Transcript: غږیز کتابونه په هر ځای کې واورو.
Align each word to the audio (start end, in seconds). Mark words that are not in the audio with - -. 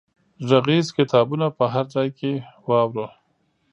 غږیز 0.49 0.87
کتابونه 0.97 1.47
په 1.57 1.65
هر 1.73 1.85
ځای 1.95 2.09
کې 2.19 2.31
واورو. 2.69 3.07